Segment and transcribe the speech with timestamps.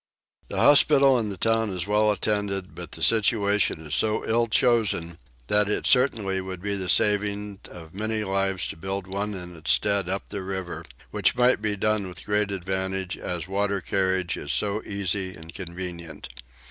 [0.47, 5.19] The hospital in the town is well attended, but the situation is so ill chosen
[5.45, 9.69] that it certainly would be the saving of many lives to build one in its
[9.73, 14.51] stead up the river, which might be done with great advantage as water carriage is
[14.51, 16.29] so easy and convenient.